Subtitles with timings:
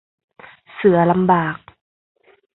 [0.75, 1.57] เสือลำบาก